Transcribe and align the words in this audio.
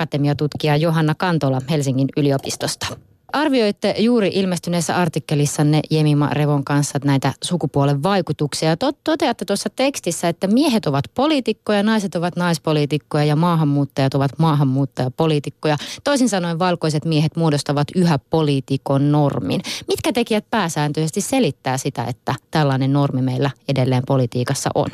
akatemiatutkija 0.00 0.76
Johanna 0.76 1.14
Kantola 1.14 1.60
Helsingin 1.70 2.08
yliopistosta. 2.16 2.86
Arvioitte 3.32 3.94
juuri 3.98 4.30
ilmestyneessä 4.34 4.96
artikkelissanne 4.96 5.80
Jemima 5.90 6.28
Revon 6.32 6.64
kanssa 6.64 6.98
näitä 7.04 7.32
sukupuolen 7.44 8.02
vaikutuksia. 8.02 8.76
Tot, 8.76 8.96
toteatte 9.04 9.44
tuossa 9.44 9.70
tekstissä, 9.76 10.28
että 10.28 10.46
miehet 10.46 10.86
ovat 10.86 11.04
poliitikkoja, 11.14 11.82
naiset 11.82 12.14
ovat 12.14 12.36
naispoliitikkoja 12.36 13.24
ja 13.24 13.36
maahanmuuttajat 13.36 14.14
ovat 14.14 14.30
maahanmuuttajapoliitikkoja. 14.38 15.76
Toisin 16.04 16.28
sanoen 16.28 16.58
valkoiset 16.58 17.04
miehet 17.04 17.36
muodostavat 17.36 17.88
yhä 17.94 18.18
poliitikon 18.30 19.12
normin. 19.12 19.60
Mitkä 19.88 20.12
tekijät 20.12 20.44
pääsääntöisesti 20.50 21.20
selittää 21.20 21.78
sitä, 21.78 22.04
että 22.04 22.34
tällainen 22.50 22.92
normi 22.92 23.22
meillä 23.22 23.50
edelleen 23.68 24.02
politiikassa 24.06 24.70
on? 24.74 24.88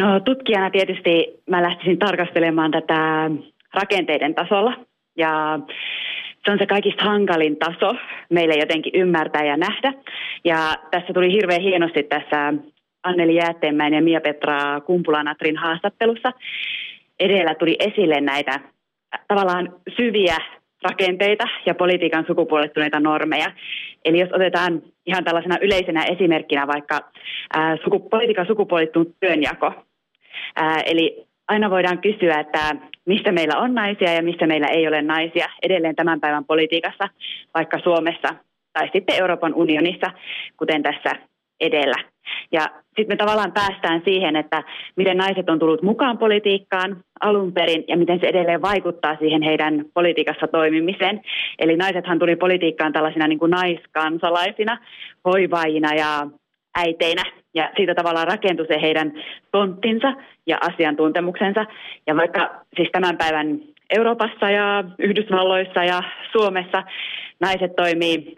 No 0.00 0.20
tutkijana 0.20 0.70
tietysti 0.70 1.42
mä 1.50 1.62
lähtisin 1.62 1.98
tarkastelemaan 1.98 2.70
tätä 2.70 3.30
rakenteiden 3.74 4.34
tasolla. 4.34 4.72
Ja 5.16 5.58
se 6.44 6.52
on 6.52 6.58
se 6.58 6.66
kaikista 6.66 7.04
hankalin 7.04 7.56
taso 7.56 7.94
meille 8.30 8.54
jotenkin 8.54 8.92
ymmärtää 8.94 9.44
ja 9.44 9.56
nähdä. 9.56 9.92
Ja 10.44 10.76
tässä 10.90 11.12
tuli 11.12 11.32
hirveän 11.32 11.60
hienosti 11.62 12.02
tässä 12.02 12.54
Anneli 13.02 13.34
Jäätteenmäen 13.34 13.94
ja 13.94 14.02
Mia-Petra 14.02 14.80
Kumpulanatrin 14.80 15.56
haastattelussa. 15.56 16.32
Edellä 17.20 17.54
tuli 17.54 17.76
esille 17.78 18.20
näitä 18.20 18.60
tavallaan 19.28 19.74
syviä 19.96 20.36
rakenteita 20.82 21.44
ja 21.66 21.74
politiikan 21.74 22.24
sukupuolittuneita 22.26 23.00
normeja. 23.00 23.52
Eli 24.04 24.20
jos 24.20 24.32
otetaan 24.32 24.82
ihan 25.06 25.24
tällaisena 25.24 25.56
yleisenä 25.60 26.04
esimerkkinä 26.04 26.66
vaikka 26.66 27.00
ää, 27.54 27.76
suku, 27.84 27.98
politiikan 27.98 28.46
sukupuolittunut 28.46 29.16
työnjako. 29.20 29.72
Ää, 30.56 30.80
eli 30.86 31.26
aina 31.48 31.70
voidaan 31.70 31.98
kysyä, 31.98 32.40
että 32.40 32.76
mistä 33.06 33.32
meillä 33.32 33.58
on 33.58 33.74
naisia 33.74 34.12
ja 34.12 34.22
mistä 34.22 34.46
meillä 34.46 34.66
ei 34.66 34.88
ole 34.88 35.02
naisia 35.02 35.48
edelleen 35.62 35.96
tämän 35.96 36.20
päivän 36.20 36.44
politiikassa, 36.44 37.08
vaikka 37.54 37.78
Suomessa 37.78 38.28
tai 38.72 38.88
sitten 38.92 39.16
Euroopan 39.18 39.54
unionissa, 39.54 40.10
kuten 40.56 40.82
tässä 40.82 41.10
edellä. 41.60 41.96
Ja 42.52 42.60
sitten 42.86 43.08
me 43.08 43.16
tavallaan 43.16 43.52
päästään 43.52 44.02
siihen, 44.04 44.36
että 44.36 44.62
miten 44.96 45.16
naiset 45.16 45.50
on 45.50 45.58
tullut 45.58 45.82
mukaan 45.82 46.18
politiikkaan 46.18 47.04
alun 47.20 47.52
perin 47.52 47.84
ja 47.88 47.96
miten 47.96 48.20
se 48.20 48.26
edelleen 48.26 48.62
vaikuttaa 48.62 49.16
siihen 49.16 49.42
heidän 49.42 49.84
politiikassa 49.94 50.46
toimimiseen. 50.46 51.20
Eli 51.58 51.76
naisethan 51.76 52.18
tuli 52.18 52.36
politiikkaan 52.36 52.92
tällaisina 52.92 53.28
niin 53.28 53.38
kuin 53.38 53.50
naiskansalaisina, 53.50 54.78
hoivaajina 55.24 55.94
ja 55.94 56.26
äiteinä 56.78 57.22
ja 57.54 57.70
siitä 57.76 57.94
tavallaan 57.94 58.28
rakentui 58.28 58.66
se 58.66 58.80
heidän 58.80 59.12
tonttinsa 59.52 60.12
ja 60.46 60.58
asiantuntemuksensa. 60.60 61.66
Ja 62.06 62.16
vaikka 62.16 62.50
siis 62.76 62.88
tämän 62.92 63.16
päivän 63.16 63.60
Euroopassa 63.90 64.50
ja 64.50 64.84
Yhdysvalloissa 64.98 65.84
ja 65.84 66.02
Suomessa 66.32 66.82
naiset 67.40 67.76
toimii 67.76 68.36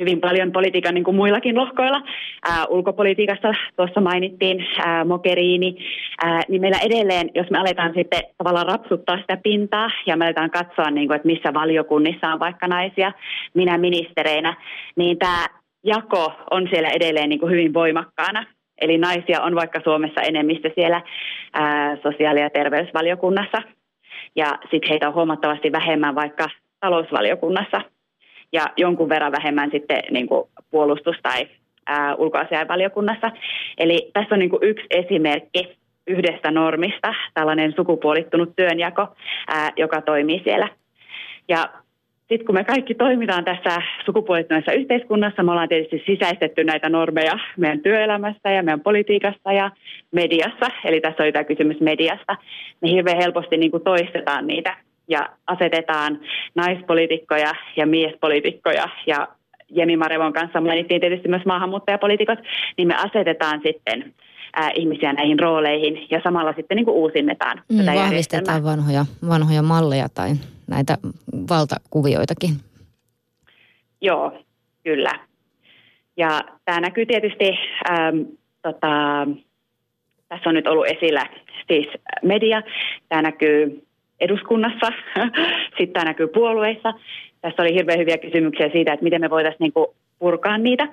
hyvin 0.00 0.20
paljon 0.20 0.52
politiikan 0.52 0.94
niin 0.94 1.04
kuin 1.04 1.16
muillakin 1.16 1.56
lohkoilla. 1.56 2.02
Ää, 2.44 2.66
ulkopolitiikassa 2.66 3.54
tuossa 3.76 4.00
mainittiin 4.00 4.66
ää, 4.86 5.04
Mogherini, 5.04 5.76
ää, 6.24 6.40
niin 6.48 6.60
meillä 6.60 6.78
edelleen, 6.78 7.30
jos 7.34 7.50
me 7.50 7.58
aletaan 7.58 7.92
sitten 7.94 8.22
tavallaan 8.38 8.66
rapsuttaa 8.66 9.20
sitä 9.20 9.36
pintaa 9.36 9.88
ja 10.06 10.16
me 10.16 10.24
aletaan 10.24 10.50
katsoa, 10.50 10.90
niin 10.90 11.08
kuin, 11.08 11.16
että 11.16 11.28
missä 11.28 11.54
valiokunnissa 11.54 12.32
on 12.32 12.40
vaikka 12.40 12.68
naisia, 12.68 13.12
minä 13.54 13.78
ministereinä, 13.78 14.56
niin 14.96 15.18
tämä 15.18 15.46
jako 15.84 16.32
on 16.50 16.68
siellä 16.70 16.88
edelleen 16.88 17.28
niin 17.28 17.40
kuin 17.40 17.52
hyvin 17.52 17.74
voimakkaana. 17.74 18.46
Eli 18.80 18.98
naisia 18.98 19.42
on 19.42 19.54
vaikka 19.54 19.80
Suomessa 19.84 20.20
enemmistö 20.20 20.70
siellä 20.74 21.02
ää, 21.52 21.96
sosiaali- 21.96 22.40
ja 22.40 22.50
terveysvaliokunnassa. 22.50 23.62
Ja 24.36 24.58
sitten 24.70 24.88
heitä 24.88 25.08
on 25.08 25.14
huomattavasti 25.14 25.72
vähemmän 25.72 26.14
vaikka 26.14 26.48
talousvaliokunnassa. 26.80 27.80
Ja 28.52 28.66
jonkun 28.76 29.08
verran 29.08 29.32
vähemmän 29.32 29.70
sitten 29.70 30.02
niin 30.10 30.26
kuin 30.26 30.48
puolustus- 30.70 31.20
tai 31.22 31.48
ulkoasiainvaliokunnassa. 32.18 33.30
Eli 33.78 34.10
tässä 34.12 34.34
on 34.34 34.38
niin 34.38 34.50
kuin 34.50 34.62
yksi 34.62 34.86
esimerkki 34.90 35.76
yhdestä 36.06 36.50
normista, 36.50 37.14
tällainen 37.34 37.72
sukupuolittunut 37.76 38.56
työnjako, 38.56 39.08
ää, 39.48 39.70
joka 39.76 40.02
toimii 40.02 40.40
siellä. 40.44 40.68
Ja 41.48 41.68
sitten 42.28 42.46
kun 42.46 42.54
me 42.54 42.64
kaikki 42.64 42.94
toimitaan 42.94 43.44
tässä 43.44 43.82
sukupuolittuneessa 44.04 44.72
yhteiskunnassa, 44.72 45.42
me 45.42 45.50
ollaan 45.50 45.68
tietysti 45.68 46.02
sisäistetty 46.06 46.64
näitä 46.64 46.88
normeja 46.88 47.38
meidän 47.56 47.80
työelämässä 47.80 48.50
ja 48.50 48.62
meidän 48.62 48.80
politiikassa 48.80 49.52
ja 49.52 49.70
mediassa. 50.12 50.66
Eli 50.84 51.00
tässä 51.00 51.22
oli 51.22 51.32
tämä 51.32 51.44
kysymys 51.44 51.80
mediasta. 51.80 52.36
Me 52.80 52.90
hirveän 52.90 53.16
helposti 53.16 53.56
niin 53.56 53.70
kuin 53.70 53.82
toistetaan 53.82 54.46
niitä 54.46 54.76
ja 55.08 55.28
asetetaan 55.46 56.20
naispolitiikkoja 56.54 57.54
ja 57.76 57.86
miespolitiikkoja 57.86 58.88
ja 59.06 59.28
Jemi 59.70 59.96
Marevon 59.96 60.32
kanssa 60.32 60.60
mainittiin 60.60 61.00
tietysti 61.00 61.28
myös 61.28 61.44
maahanmuuttajapolitiikot, 61.46 62.38
niin 62.76 62.88
me 62.88 62.94
asetetaan 62.94 63.60
sitten 63.62 64.14
ää, 64.56 64.70
ihmisiä 64.74 65.12
näihin 65.12 65.38
rooleihin 65.38 66.06
ja 66.10 66.20
samalla 66.24 66.52
sitten 66.56 66.76
niin 66.76 66.84
kuin 66.84 66.96
uusinnetaan 66.96 67.62
mm, 67.68 67.78
tätä 67.78 67.94
Vahvistetaan 67.94 68.64
vanhoja, 68.64 69.06
vanhoja 69.28 69.62
malleja 69.62 70.08
tai 70.08 70.30
näitä 70.70 70.98
valtakuvioitakin. 71.52 72.50
Joo, 74.00 74.32
kyllä. 74.84 75.12
Ja 76.16 76.44
tämä 76.64 76.80
näkyy 76.80 77.06
tietysti, 77.06 77.58
ähm, 77.90 78.18
tota, 78.62 78.90
tässä 80.28 80.48
on 80.48 80.54
nyt 80.54 80.66
ollut 80.66 80.86
esillä 80.86 81.26
siis 81.68 81.86
media, 82.22 82.62
tämä 83.08 83.22
näkyy 83.22 83.86
eduskunnassa, 84.20 84.92
sitten 85.78 85.92
tämä 85.92 86.04
näkyy 86.04 86.26
puolueissa. 86.26 86.94
Tässä 87.40 87.62
oli 87.62 87.74
hirveän 87.74 87.98
hyviä 87.98 88.18
kysymyksiä 88.18 88.68
siitä, 88.72 88.92
että 88.92 89.04
miten 89.04 89.20
me 89.20 89.30
voitaisiin 89.30 89.60
niinku 89.60 89.94
purkaa 90.18 90.58
niitä. 90.58 90.88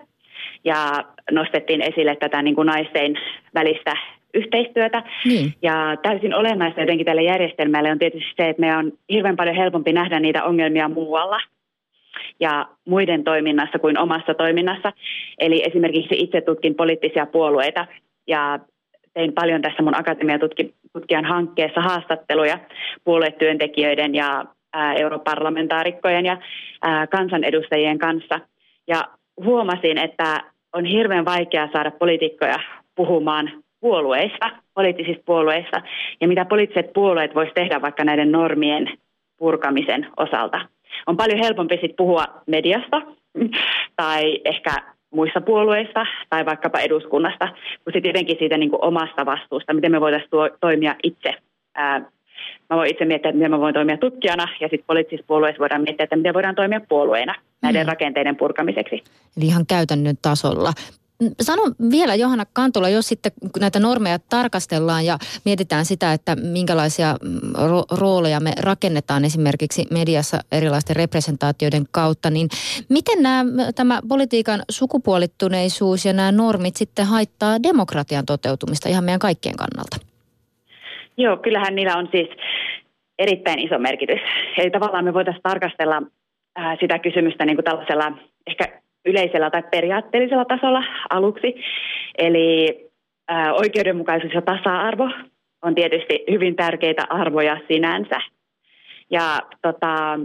Ja 0.63 1.05
nostettiin 1.31 1.81
esille 1.81 2.15
tätä 2.15 2.41
niin 2.41 2.55
kuin 2.55 2.65
naisten 2.65 3.15
välistä 3.53 3.93
yhteistyötä. 4.33 5.03
Niin. 5.25 5.53
Ja 5.61 5.97
täysin 6.01 6.33
olennaista 6.33 6.81
jotenkin 6.81 7.05
tälle 7.05 7.23
järjestelmälle 7.23 7.91
on 7.91 7.99
tietysti 7.99 8.33
se, 8.37 8.49
että 8.49 8.59
meidän 8.59 8.79
on 8.79 8.91
hirveän 9.09 9.35
paljon 9.35 9.55
helpompi 9.55 9.93
nähdä 9.93 10.19
niitä 10.19 10.43
ongelmia 10.43 10.89
muualla 10.89 11.39
ja 12.39 12.65
muiden 12.85 13.23
toiminnassa 13.23 13.79
kuin 13.79 13.97
omassa 13.97 14.33
toiminnassa. 14.33 14.93
Eli 15.39 15.63
esimerkiksi 15.67 16.15
itse 16.19 16.41
tutkin 16.41 16.75
poliittisia 16.75 17.25
puolueita 17.25 17.87
ja 18.27 18.59
tein 19.13 19.33
paljon 19.33 19.61
tässä 19.61 19.83
mun 19.83 19.99
akatemiatutkijan 19.99 21.25
hankkeessa 21.25 21.81
haastatteluja 21.81 22.59
puoluetyöntekijöiden 23.03 24.15
ja 24.15 24.45
ää, 24.73 24.93
europarlamentaarikkojen 24.93 26.25
ja 26.25 26.37
ää, 26.81 27.07
kansanedustajien 27.07 27.97
kanssa. 27.97 28.39
Ja 28.87 29.03
huomasin, 29.43 29.97
että 29.97 30.43
on 30.73 30.85
hirveän 30.85 31.25
vaikea 31.25 31.69
saada 31.73 31.91
poliitikkoja 31.91 32.59
puhumaan 32.95 33.51
puolueista, 33.79 34.51
poliittisista 34.73 35.23
puolueista, 35.25 35.81
ja 36.21 36.27
mitä 36.27 36.45
poliittiset 36.45 36.93
puolueet 36.93 37.35
voisivat 37.35 37.55
tehdä 37.55 37.81
vaikka 37.81 38.03
näiden 38.03 38.31
normien 38.31 38.87
purkamisen 39.37 40.07
osalta. 40.17 40.61
On 41.07 41.17
paljon 41.17 41.39
helpompi 41.39 41.73
sitten 41.73 41.95
puhua 41.97 42.25
mediasta 42.47 43.01
tai 44.01 44.41
ehkä 44.45 44.75
muissa 45.13 45.41
puolueista 45.41 46.05
tai 46.29 46.45
vaikkapa 46.45 46.79
eduskunnasta, 46.79 47.47
kuin 47.83 47.93
sitten 47.93 48.09
jotenkin 48.09 48.35
siitä 48.39 48.57
niin 48.57 48.69
kuin 48.69 48.83
omasta 48.83 49.25
vastuusta, 49.25 49.73
miten 49.73 49.91
me 49.91 50.01
voitaisiin 50.01 50.31
toimia 50.59 50.95
itse. 51.03 51.35
Ää, 51.75 51.99
mä 52.69 52.77
voin 52.77 52.91
itse 52.91 53.05
miettiä, 53.05 53.29
että 53.29 53.37
miten 53.37 53.51
mä 53.51 53.59
voin 53.59 53.73
toimia 53.73 53.97
tutkijana, 53.97 54.47
ja 54.59 54.67
sitten 54.67 54.87
poliittisissa 54.87 55.27
puolueissa 55.27 55.59
voidaan 55.59 55.81
miettiä, 55.81 56.03
että 56.03 56.15
miten 56.15 56.33
voidaan 56.33 56.55
toimia 56.55 56.81
puolueena 56.89 57.35
näiden 57.61 57.85
mm. 57.85 57.89
rakenteiden 57.89 58.35
purkamiseksi. 58.35 59.03
Eli 59.37 59.45
ihan 59.45 59.65
käytännön 59.65 60.15
tasolla. 60.21 60.73
Sano 61.41 61.63
vielä 61.91 62.15
Johanna 62.15 62.45
Kantola, 62.53 62.89
jos 62.89 63.07
sitten 63.07 63.31
näitä 63.59 63.79
normeja 63.79 64.19
tarkastellaan 64.29 65.05
ja 65.05 65.17
mietitään 65.45 65.85
sitä, 65.85 66.13
että 66.13 66.35
minkälaisia 66.35 67.15
mm, 67.21 67.39
ro- 67.55 67.97
rooleja 67.97 68.39
me 68.39 68.51
rakennetaan 68.59 69.25
esimerkiksi 69.25 69.85
mediassa 69.91 70.37
erilaisten 70.51 70.95
representaatioiden 70.95 71.83
kautta, 71.91 72.29
niin 72.29 72.47
miten 72.89 73.23
nämä, 73.23 73.43
tämä 73.75 73.99
politiikan 74.09 74.61
sukupuolittuneisuus 74.69 76.05
ja 76.05 76.13
nämä 76.13 76.31
normit 76.31 76.75
sitten 76.75 77.05
haittaa 77.05 77.63
demokratian 77.63 78.25
toteutumista 78.25 78.89
ihan 78.89 79.03
meidän 79.03 79.19
kaikkien 79.19 79.55
kannalta? 79.55 79.97
Joo, 81.17 81.37
kyllähän 81.37 81.75
niillä 81.75 81.97
on 81.97 82.07
siis 82.11 82.27
erittäin 83.19 83.59
iso 83.59 83.79
merkitys. 83.79 84.19
Eli 84.57 84.71
tavallaan 84.71 85.05
me 85.05 85.13
voitaisiin 85.13 85.43
tarkastella 85.43 86.01
sitä 86.79 86.99
kysymystä 86.99 87.45
niin 87.45 87.57
kuin 87.57 87.65
tällaisella 87.65 88.11
ehkä 88.47 88.81
yleisellä 89.05 89.49
tai 89.49 89.63
periaatteellisella 89.71 90.45
tasolla 90.45 90.83
aluksi. 91.09 91.55
Eli 92.17 92.75
ää, 93.27 93.53
oikeudenmukaisuus 93.53 94.33
ja 94.33 94.41
tasa-arvo 94.41 95.09
on 95.61 95.75
tietysti 95.75 96.23
hyvin 96.31 96.55
tärkeitä 96.55 97.05
arvoja 97.09 97.57
sinänsä. 97.67 98.21
Ja 99.11 99.39
tota, 99.61 100.19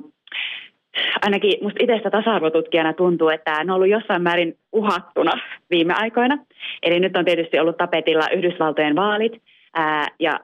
ainakin 1.22 1.58
musta 1.62 1.78
itsestä 1.82 2.10
tasa-arvotutkijana 2.10 2.92
tuntuu, 2.92 3.28
että 3.28 3.52
ne 3.52 3.60
on 3.60 3.70
ollut 3.70 3.88
jossain 3.88 4.22
määrin 4.22 4.54
uhattuna 4.72 5.32
viime 5.70 5.94
aikoina. 5.96 6.38
Eli 6.82 7.00
nyt 7.00 7.16
on 7.16 7.24
tietysti 7.24 7.58
ollut 7.58 7.76
tapetilla 7.76 8.28
Yhdysvaltojen 8.36 8.96
vaalit 8.96 9.42
ää, 9.74 10.06
ja 10.20 10.40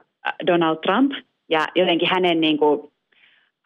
Donald 0.47 0.77
Trump. 0.77 1.11
Ja 1.49 1.67
jotenkin 1.75 2.09
hänen 2.11 2.41
niin 2.41 2.57
kuin, 2.57 2.90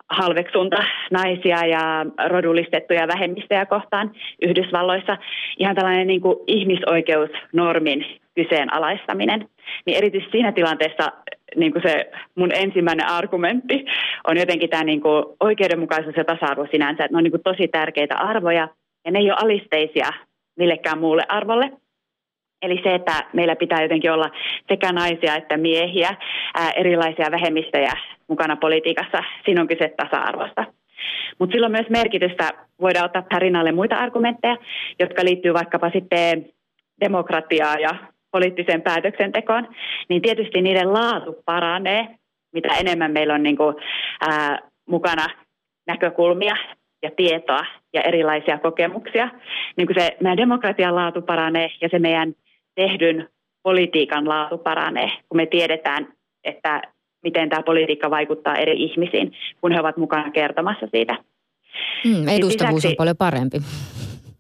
halveksunta 0.10 0.84
naisia 1.12 1.66
ja 1.66 2.06
rodullistettuja 2.30 3.07
vähemmistöjä 3.07 3.66
kohtaan 3.66 4.12
Yhdysvalloissa. 4.42 5.18
Ihan 5.60 5.75
tällainen 5.75 6.07
niin 6.07 6.22
kuin 6.22 6.38
ihmisoikeusnormin 6.48 8.06
kyseenalaistaminen. 8.36 9.50
Niin 9.86 9.98
erityisesti 9.98 10.31
siinä 10.31 10.52
tilanteessa 10.52 11.12
niin 11.56 11.72
kuin 11.72 11.81
se 11.81 12.12
mun 12.36 12.52
ensimmäinen 12.54 13.07
argumentti 13.07 13.86
on 14.28 14.38
jotenkin 14.38 14.69
tämä 14.69 14.84
niin 14.84 15.02
kuin 15.02 15.25
oikeudenmukaisuus 15.40 16.16
ja 16.16 16.24
tasa-arvo 16.24 16.68
sinänsä. 16.72 17.04
Että 17.04 17.13
ne 17.13 17.18
on 17.18 17.24
niin 17.24 17.31
kuin 17.31 17.44
tosi 17.44 17.68
tärkeitä 17.68 18.16
arvoja 18.16 18.68
ja 19.06 19.12
ne 19.12 19.19
ei 19.19 19.31
ole 19.31 19.40
alisteisia 19.42 20.10
millekään 20.56 21.00
muulle 21.00 21.24
arvolle. 21.30 21.72
Eli 22.62 22.80
se, 22.84 22.96
että 22.96 23.24
meillä 23.34 23.56
pitää 23.56 23.81
jotenkin 23.81 24.12
olla 24.12 24.30
sekä 24.69 24.92
naisia 24.92 25.36
että 25.36 25.57
miehiä, 25.57 26.16
erilaisia 26.75 27.31
vähemmistöjä 27.31 27.92
mukana 28.28 28.56
politiikassa, 28.56 29.24
siinä 29.46 29.62
on 29.62 29.68
kyse 29.68 29.94
tasa-arvosta. 29.98 30.66
Mutta 31.40 31.54
sillä 31.54 31.66
on 31.66 31.72
myös 31.72 31.90
merkitystä, 31.90 32.50
voidaan 32.81 33.06
ottaa 33.06 33.22
tähän 33.22 33.42
rinnalle 33.42 33.72
muita 33.72 33.96
argumentteja, 33.96 34.57
jotka 35.00 35.25
liittyy 35.25 35.54
vaikkapa 35.54 35.90
sitten 35.90 36.46
demokratiaan 37.00 37.81
ja 37.81 37.90
poliittiseen 38.31 38.81
päätöksentekoon, 38.81 39.68
niin 40.10 40.22
tietysti 40.22 40.62
niiden 40.62 40.94
laatu 40.94 41.36
paranee, 41.46 42.08
mitä 42.54 42.75
enemmän 42.80 43.12
meillä 43.12 43.34
on 43.34 43.44
niin 43.44 43.58
kuin, 43.58 43.75
ää, 44.30 44.60
mukana 44.90 45.28
näkökulmia 45.88 46.56
ja 47.04 47.12
tietoa 47.16 47.66
ja 47.94 48.01
erilaisia 48.01 48.58
kokemuksia. 48.58 49.30
Niin 49.78 49.88
kuin 49.88 50.00
se 50.00 50.18
meidän 50.22 50.38
demokratian 50.38 50.96
laatu 50.96 51.22
paranee 51.22 51.69
ja 51.81 51.90
se 51.90 52.00
meidän 52.00 52.34
tehdyn 52.75 53.30
politiikan 53.63 54.30
laatu 54.30 54.57
paranee, 54.57 55.12
kun 55.30 55.38
me 55.38 55.45
tiedetään, 55.45 56.07
että 56.44 56.81
miten 57.24 57.50
tämä 57.50 57.63
politiikka 57.63 58.10
vaikuttaa 58.10 58.56
eri 58.56 58.83
ihmisiin, 58.83 59.31
kun 59.62 59.72
he 59.72 59.80
ovat 59.80 59.98
mukana 59.98 60.31
kertomassa 60.31 60.88
siitä. 60.92 61.18
Mm, 62.06 62.27
edustavuus 62.27 62.75
lisäksi, 62.75 62.88
on 62.88 62.95
paljon 62.98 63.18
parempi. 63.18 63.57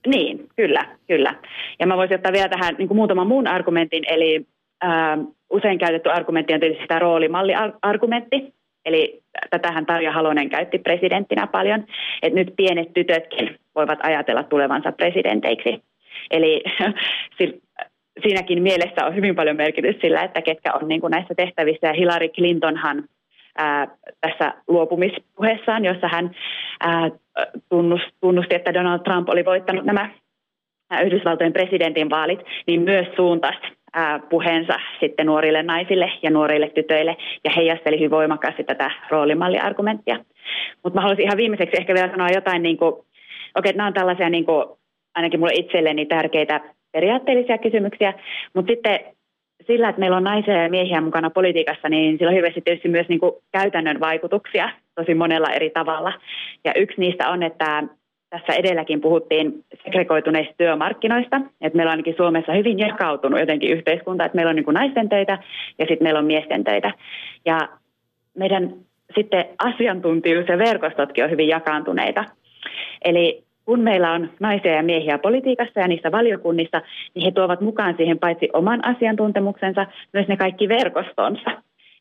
Niin, 0.07 0.47
kyllä, 0.55 0.85
kyllä. 1.07 1.35
Ja 1.79 1.87
mä 1.87 1.97
voisin 1.97 2.15
ottaa 2.15 2.33
vielä 2.33 2.49
tähän 2.49 2.75
niin 2.77 2.87
kuin 2.87 2.95
muutaman 2.95 3.27
muun 3.27 3.47
argumentin, 3.47 4.03
eli 4.07 4.45
ää, 4.81 5.17
usein 5.49 5.79
käytetty 5.79 6.09
argumentti 6.09 6.53
on 6.53 6.59
tietysti 6.59 6.87
tämä 6.87 6.99
roolimalliargumentti, 6.99 8.53
eli 8.85 9.21
tätähän 9.49 9.85
Tarja 9.85 10.11
Halonen 10.11 10.49
käytti 10.49 10.79
presidenttinä 10.79 11.47
paljon, 11.47 11.85
että 12.21 12.39
nyt 12.39 12.53
pienet 12.57 12.93
tytötkin 12.93 13.59
voivat 13.75 13.99
ajatella 14.03 14.43
tulevansa 14.43 14.91
presidenteiksi. 14.91 15.83
Eli 16.31 16.63
siinäkin 18.23 18.63
mielessä 18.63 19.05
on 19.05 19.15
hyvin 19.15 19.35
paljon 19.35 19.55
merkitys 19.55 19.95
sillä, 20.01 20.21
että 20.21 20.41
ketkä 20.41 20.73
on 20.73 20.87
niin 20.87 21.01
kuin 21.01 21.11
näissä 21.11 21.35
tehtävissä. 21.35 21.87
Ja 21.87 21.93
Hillary 21.93 22.27
Clintonhan 22.27 23.03
ää, 23.57 23.87
tässä 24.21 24.53
luopumispuheessaan, 24.67 25.85
jossa 25.85 26.07
hän 26.07 26.35
ää, 26.79 27.09
tunnusti, 28.21 28.55
että 28.55 28.73
Donald 28.73 28.99
Trump 28.99 29.29
oli 29.29 29.45
voittanut 29.45 29.85
nämä 29.85 30.09
Yhdysvaltojen 31.03 31.53
presidentin 31.53 32.09
vaalit, 32.09 32.39
niin 32.67 32.81
myös 32.81 33.07
suuntasi 33.15 33.59
puheensa 34.29 34.73
sitten 34.99 35.25
nuorille 35.25 35.63
naisille 35.63 36.11
ja 36.23 36.29
nuorille 36.31 36.69
tytöille 36.69 37.17
ja 37.43 37.51
heijasteli 37.55 37.97
hyvin 37.97 38.11
voimakkaasti 38.11 38.63
tätä 38.63 38.91
roolimalliargumenttia. 39.09 40.17
Mutta 40.83 40.97
mä 40.97 41.01
haluaisin 41.01 41.25
ihan 41.25 41.37
viimeiseksi 41.37 41.77
ehkä 41.79 41.93
vielä 41.93 42.11
sanoa 42.11 42.29
jotain, 42.29 42.63
niin 42.63 42.77
kuin, 42.77 42.93
okei, 43.55 43.73
nämä 43.73 43.87
on 43.87 43.93
tällaisia 43.93 44.29
niin 44.29 44.45
kuin, 44.45 44.65
ainakin 45.15 45.39
mulle 45.39 45.53
itselleni 45.53 46.05
tärkeitä 46.05 46.61
periaatteellisia 46.95 47.57
kysymyksiä, 47.57 48.13
mutta 48.53 48.71
sitten 48.71 48.99
sillä, 49.67 49.89
että 49.89 49.99
meillä 49.99 50.17
on 50.17 50.23
naisia 50.23 50.63
ja 50.63 50.69
miehiä 50.69 51.01
mukana 51.01 51.29
politiikassa, 51.29 51.89
niin 51.89 52.17
sillä 52.17 52.29
on 52.29 52.33
hirveästi 52.33 52.61
tietysti 52.61 52.89
myös 52.89 53.07
niin 53.09 53.19
kuin 53.19 53.31
käytännön 53.51 53.99
vaikutuksia 53.99 54.69
tosi 54.95 55.13
monella 55.13 55.49
eri 55.49 55.69
tavalla. 55.69 56.13
Ja 56.63 56.73
yksi 56.75 57.01
niistä 57.01 57.29
on, 57.29 57.43
että 57.43 57.83
tässä 58.29 58.53
edelläkin 58.53 59.01
puhuttiin 59.01 59.63
segregoituneista 59.83 60.53
työmarkkinoista, 60.57 61.41
että 61.61 61.77
meillä 61.77 61.89
on 61.89 61.91
ainakin 61.91 62.15
Suomessa 62.17 62.53
hyvin 62.53 62.79
jakautunut 62.79 63.39
jotenkin 63.39 63.71
yhteiskunta, 63.71 64.25
että 64.25 64.35
meillä 64.35 64.49
on 64.49 64.55
niin 64.55 64.65
kuin 64.65 64.75
naisten 64.75 65.09
töitä 65.09 65.37
ja 65.79 65.85
sitten 65.85 66.05
meillä 66.05 66.19
on 66.19 66.25
miesten 66.25 66.63
töitä. 66.63 66.91
Ja 67.45 67.69
meidän 68.37 68.73
sitten 69.15 69.45
asiantuntijuus 69.57 70.47
ja 70.47 70.57
verkostotkin 70.57 71.23
on 71.23 71.31
hyvin 71.31 71.47
jakaantuneita. 71.47 72.25
Eli 73.05 73.44
kun 73.65 73.79
meillä 73.79 74.11
on 74.11 74.29
naisia 74.39 74.75
ja 74.75 74.83
miehiä 74.83 75.17
politiikassa 75.17 75.79
ja 75.79 75.87
niissä 75.87 76.11
valiokunnissa, 76.11 76.81
niin 77.13 77.25
he 77.25 77.31
tuovat 77.31 77.61
mukaan 77.61 77.93
siihen 77.97 78.19
paitsi 78.19 78.49
oman 78.53 78.85
asiantuntemuksensa, 78.85 79.85
myös 80.13 80.27
ne 80.27 80.37
kaikki 80.37 80.69
verkostonsa. 80.69 81.51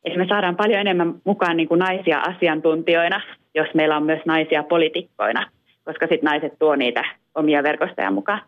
Eli 0.05 0.17
me 0.17 0.25
saadaan 0.29 0.55
paljon 0.55 0.79
enemmän 0.79 1.13
mukaan 1.23 1.57
niin 1.57 1.67
kuin 1.67 1.79
naisia 1.79 2.19
asiantuntijoina, 2.19 3.21
jos 3.55 3.67
meillä 3.73 3.97
on 3.97 4.03
myös 4.03 4.21
naisia 4.25 4.63
poliitikkoina, 4.63 5.47
koska 5.85 6.07
sitten 6.07 6.27
naiset 6.29 6.53
tuo 6.59 6.75
niitä 6.75 7.03
omia 7.35 7.63
verkostoja 7.63 8.11
mukaan. 8.11 8.41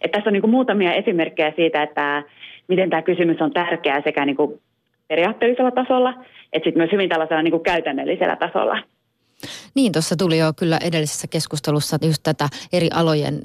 Et 0.00 0.10
tässä 0.10 0.30
on 0.30 0.32
niin 0.32 0.40
kuin 0.40 0.50
muutamia 0.50 0.92
esimerkkejä 0.92 1.52
siitä, 1.56 1.82
että 1.82 2.22
miten 2.68 2.90
tämä 2.90 3.02
kysymys 3.02 3.42
on 3.42 3.52
tärkeä 3.52 4.00
sekä 4.04 4.24
niin 4.24 4.36
kuin 4.36 4.60
periaatteellisella 5.08 5.70
tasolla, 5.70 6.14
että 6.52 6.66
sitten 6.66 6.80
myös 6.80 6.92
hyvin 6.92 7.08
tällaisella 7.08 7.42
niin 7.42 7.52
kuin 7.52 7.62
käytännöllisellä 7.62 8.36
tasolla. 8.36 8.78
Niin, 9.74 9.92
tuossa 9.92 10.16
tuli 10.16 10.38
jo 10.38 10.52
kyllä 10.52 10.78
edellisessä 10.78 11.26
keskustelussa 11.26 11.98
just 12.02 12.22
tätä 12.22 12.48
eri 12.72 12.88
alojen 12.94 13.42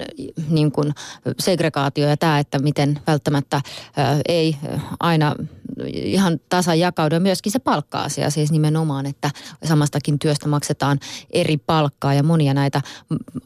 niin 0.50 0.72
kuin 0.72 0.94
segregaatio 1.40 2.08
ja 2.08 2.18
tämä, 2.18 2.40
että 2.40 2.60
miten 2.60 3.00
välttämättä 3.08 3.62
ää, 3.96 4.20
ei 4.28 4.58
aina 5.00 5.36
ihan 5.94 6.40
tasan 6.50 6.80
jakaudu. 6.80 7.16
Ja 7.16 7.20
myöskin 7.20 7.52
se 7.52 7.60
palkka-asia 7.60 8.30
siis 8.30 8.52
nimenomaan, 8.52 9.06
että 9.06 9.32
samastakin 9.64 10.20
työstä 10.20 10.48
maksetaan 10.48 11.00
eri 11.32 11.58
palkkaa 11.58 12.14
ja 12.14 12.24
monia 12.24 12.54
näitä 12.54 12.82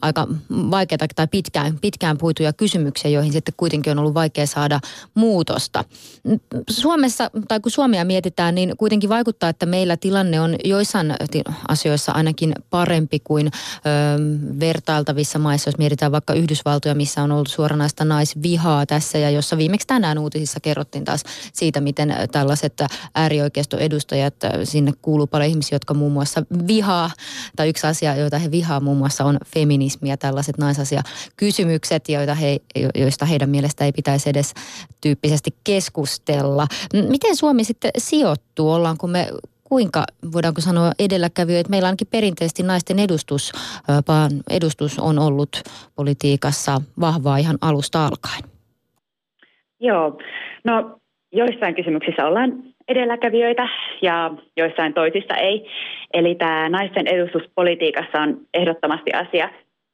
aika 0.02 0.26
vaikeita 0.50 1.06
tai 1.14 1.26
pitkään, 1.26 1.78
pitkään 1.80 2.18
puituja 2.18 2.52
kysymyksiä, 2.52 3.10
joihin 3.10 3.32
sitten 3.32 3.54
kuitenkin 3.56 3.90
on 3.90 3.98
ollut 3.98 4.14
vaikea 4.14 4.46
saada 4.46 4.80
muutosta. 5.14 5.84
Suomessa, 6.70 7.30
tai 7.48 7.60
kun 7.60 7.72
Suomea 7.72 8.04
mietitään, 8.04 8.54
niin 8.54 8.76
kuitenkin 8.76 9.10
vaikuttaa, 9.10 9.48
että 9.48 9.66
meillä 9.66 9.96
tilanne 9.96 10.40
on 10.40 10.56
joissain 10.64 11.14
asioissa 11.68 12.12
ainakin 12.12 12.54
parempi 12.70 13.20
kuin 13.24 13.46
ö, 13.46 13.50
vertailtavissa 14.60 15.38
maissa, 15.38 15.68
jos 15.68 15.78
mietitään 15.78 16.12
vaikka 16.12 16.34
Yhdysvaltoja, 16.34 16.94
missä 16.94 17.22
on 17.22 17.32
ollut 17.32 17.48
suoranaista 17.48 18.04
naisvihaa 18.04 18.86
tässä 18.86 19.18
ja 19.18 19.30
jossa 19.30 19.56
viimeksi 19.56 19.86
tänään 19.86 20.18
uutisissa 20.18 20.60
kerrottiin 20.60 21.04
taas 21.04 21.24
siitä, 21.52 21.80
miten 21.80 22.13
tällaiset 22.32 22.82
äärioikeistoedustajat, 23.14 24.34
sinne 24.64 24.92
kuuluu 25.02 25.26
paljon 25.26 25.50
ihmisiä, 25.50 25.76
jotka 25.76 25.94
muun 25.94 26.12
muassa 26.12 26.42
vihaa, 26.66 27.10
tai 27.56 27.68
yksi 27.68 27.86
asia, 27.86 28.16
joita 28.16 28.38
he 28.38 28.50
vihaa 28.50 28.80
muun 28.80 28.96
muassa 28.96 29.24
on 29.24 29.38
feminismi 29.46 30.08
ja 30.08 30.16
tällaiset 30.16 30.58
naisasiakysymykset, 30.58 32.08
joita 32.08 32.34
he, 32.34 32.58
joista 32.94 33.24
heidän 33.26 33.50
mielestä 33.50 33.84
ei 33.84 33.92
pitäisi 33.92 34.30
edes 34.30 34.54
tyyppisesti 35.00 35.50
keskustella. 35.64 36.66
Miten 37.08 37.36
Suomi 37.36 37.64
sitten 37.64 37.90
sijoittuu? 37.98 38.72
Ollaanko 38.72 39.06
me 39.06 39.28
kuinka, 39.64 40.04
voidaanko 40.32 40.60
sanoa 40.60 40.92
edelläkävijöitä, 40.98 41.70
meillä 41.70 41.86
ainakin 41.86 42.08
perinteisesti 42.10 42.62
naisten 42.62 42.98
edustus, 42.98 43.52
edustus 44.50 44.98
on 44.98 45.18
ollut 45.18 45.62
politiikassa 45.94 46.80
vahvaa 47.00 47.36
ihan 47.36 47.58
alusta 47.60 48.06
alkaen? 48.06 48.42
Joo, 49.80 50.18
no 50.64 51.00
joissain 51.34 51.74
kysymyksissä 51.74 52.26
ollaan 52.26 52.52
edelläkävijöitä 52.88 53.68
ja 54.02 54.30
joissain 54.56 54.94
toisissa 54.94 55.34
ei. 55.36 55.66
Eli 56.14 56.34
tämä 56.34 56.68
naisten 56.68 57.06
edustuspolitiikassa 57.06 58.20
on 58.20 58.40
ehdottomasti 58.54 59.12
asia, 59.12 59.48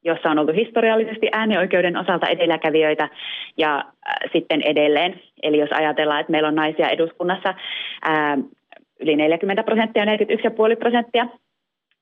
jossa 0.04 0.30
on 0.30 0.38
ollut 0.38 0.56
historiallisesti 0.56 1.28
äänioikeuden 1.32 1.96
osalta 1.96 2.26
edelläkävijöitä 2.26 3.08
ja 3.56 3.76
äh, 3.76 4.30
sitten 4.32 4.62
edelleen. 4.62 5.20
Eli 5.42 5.58
jos 5.58 5.70
ajatellaan, 5.72 6.20
että 6.20 6.30
meillä 6.30 6.48
on 6.48 6.54
naisia 6.54 6.88
eduskunnassa 6.88 7.54
ää, 8.02 8.38
yli 9.00 9.16
40 9.16 9.62
prosenttia, 9.62 10.04
41,5 10.04 10.10
prosenttia, 10.78 11.26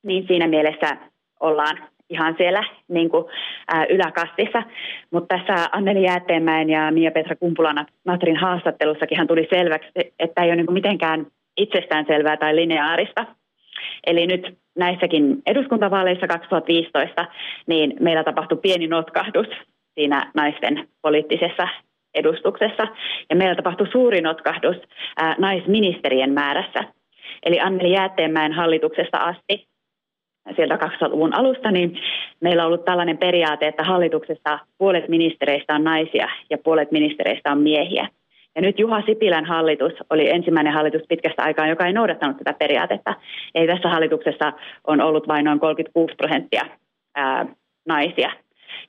niin 0.03 0.27
siinä 0.27 0.47
mielessä 0.47 0.97
ollaan 1.41 1.79
ihan 2.11 2.35
siellä 2.39 2.65
niin 2.89 3.09
kuin, 3.09 3.25
ää, 3.69 3.87
yläkastissa. 3.89 4.63
Mutta 5.11 5.37
tässä 5.37 5.69
Anneli 5.73 6.03
Jäätteenmäen 6.03 6.71
ja 6.71 6.91
Mia-Petra 6.91 7.37
Kumpulan 7.37 7.87
Natrin 8.05 8.37
haastattelussakin 8.37 9.27
tuli 9.27 9.47
selväksi, 9.51 9.91
että 10.19 10.43
ei 10.43 10.49
ole 10.49 10.57
niin 10.57 10.73
mitenkään 10.73 11.27
itsestäänselvää 11.57 12.37
tai 12.37 12.57
lineaarista. 12.57 13.27
Eli 14.07 14.27
nyt 14.27 14.59
näissäkin 14.79 15.43
eduskuntavaaleissa 15.47 16.27
2015, 16.27 17.27
niin 17.67 17.97
meillä 18.01 18.25
tapahtui 18.25 18.59
pieni 18.63 18.87
notkahdus 18.87 19.47
siinä 19.95 20.31
naisten 20.35 20.89
poliittisessa 21.03 21.69
edustuksessa. 22.15 22.87
Ja 23.31 23.37
meillä 23.37 23.55
tapahtui 23.55 23.89
suuri 23.93 24.21
notkahdus 24.21 24.77
ää, 25.17 25.35
naisministerien 25.39 26.33
määrässä. 26.33 26.81
Eli 27.43 27.61
Anneli 27.61 27.93
Jäätteenmäen 27.93 28.53
hallituksesta 28.53 29.19
asti 29.19 29.69
sieltä 30.57 30.77
2000-luvun 30.77 31.35
alusta, 31.35 31.71
niin 31.71 31.99
meillä 32.41 32.63
on 32.63 32.67
ollut 32.67 32.85
tällainen 32.85 33.19
periaate, 33.19 33.69
että 33.69 33.83
hallituksessa 33.83 34.59
puolet 34.79 35.09
ministereistä 35.09 35.75
on 35.75 35.85
naisia 35.85 36.29
ja 36.51 36.59
puolet 36.59 36.93
ministereistä 36.93 37.53
on 37.53 37.61
miehiä. 37.61 38.09
Ja 38.57 38.63
nyt 38.63 38.79
Juha 38.79 39.03
Sipilän 39.07 39.45
hallitus 39.45 39.93
oli 40.11 40.31
ensimmäinen 40.31 40.73
hallitus 40.73 41.03
pitkästä 41.09 41.43
aikaa, 41.43 41.67
joka 41.67 41.87
ei 41.87 41.93
noudattanut 41.93 42.37
tätä 42.37 42.53
periaatetta. 42.53 43.15
Ei 43.55 43.67
tässä 43.67 43.89
hallituksessa 43.89 44.53
on 44.87 45.01
ollut 45.01 45.29
vain 45.29 45.45
noin 45.45 45.61
36 45.61 46.15
prosenttia 46.15 46.63
ää, 47.17 47.47
naisia. 47.89 48.31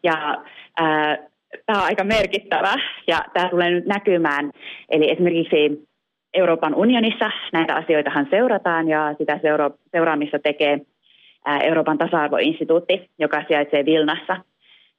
Ja 0.04 0.38
ää, 0.78 1.18
tämä 1.66 1.80
on 1.80 1.86
aika 1.86 2.04
merkittävä 2.04 2.74
ja 3.08 3.26
tämä 3.34 3.50
tulee 3.50 3.70
nyt 3.70 3.86
näkymään. 3.86 4.52
Eli 4.90 5.12
esimerkiksi 5.12 5.90
Euroopan 6.34 6.76
unionissa 6.76 7.32
näitä 7.54 7.76
asioitahan 7.76 8.28
seurataan 8.30 8.88
ja 8.88 9.16
sitä 9.18 9.40
seura- 9.42 9.72
seuraamista 9.92 10.40
tekee 10.40 10.80
Euroopan 11.64 11.98
tasa-arvoinstituutti, 11.98 13.10
joka 13.20 13.44
sijaitsee 13.48 13.86
Vilnassa. 13.86 14.38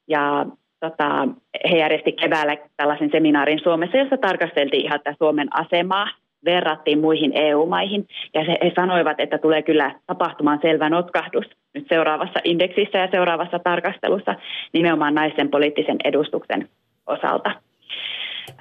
Ja 0.07 0.45
tota, 0.79 1.27
he 1.71 1.77
järjesti 1.77 2.11
keväällä 2.11 2.57
tällaisen 2.77 3.09
seminaarin 3.11 3.59
Suomessa, 3.63 3.97
jossa 3.97 4.17
tarkasteltiin 4.17 4.85
ihan 4.85 4.99
tätä 5.03 5.15
Suomen 5.17 5.47
asemaa, 5.55 6.07
verrattiin 6.45 6.99
muihin 6.99 7.31
EU-maihin. 7.35 8.07
Ja 8.33 8.41
he 8.43 8.71
sanoivat, 8.75 9.19
että 9.19 9.37
tulee 9.37 9.61
kyllä 9.61 9.95
tapahtumaan 10.07 10.59
selvä 10.61 10.89
notkahdus 10.89 11.45
nyt 11.73 11.85
seuraavassa 11.89 12.39
indeksissä 12.43 12.97
ja 12.97 13.07
seuraavassa 13.11 13.59
tarkastelussa 13.59 14.35
nimenomaan 14.73 15.15
naisten 15.15 15.49
poliittisen 15.49 15.97
edustuksen 16.03 16.69
osalta. 17.07 17.51